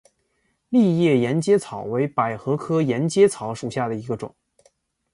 [0.69, 4.33] 丽叶沿阶草为百合科沿阶草属下的一个种。